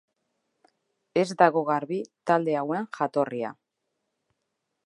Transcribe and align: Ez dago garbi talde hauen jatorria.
Ez 1.23 1.27
dago 1.43 1.63
garbi 1.69 2.01
talde 2.31 2.57
hauen 2.63 2.91
jatorria. 3.01 3.55